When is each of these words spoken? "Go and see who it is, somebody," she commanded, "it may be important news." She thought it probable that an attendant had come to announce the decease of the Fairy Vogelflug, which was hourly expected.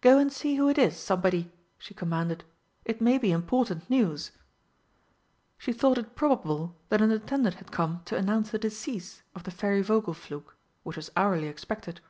"Go 0.00 0.16
and 0.18 0.32
see 0.32 0.54
who 0.54 0.68
it 0.68 0.78
is, 0.78 0.96
somebody," 0.96 1.50
she 1.76 1.92
commanded, 1.92 2.44
"it 2.84 3.00
may 3.00 3.18
be 3.18 3.32
important 3.32 3.90
news." 3.90 4.30
She 5.58 5.72
thought 5.72 5.98
it 5.98 6.14
probable 6.14 6.76
that 6.88 7.02
an 7.02 7.10
attendant 7.10 7.56
had 7.56 7.72
come 7.72 8.02
to 8.04 8.16
announce 8.16 8.50
the 8.52 8.60
decease 8.60 9.22
of 9.34 9.42
the 9.42 9.50
Fairy 9.50 9.82
Vogelflug, 9.82 10.44
which 10.84 10.96
was 10.96 11.10
hourly 11.16 11.48
expected. 11.48 12.00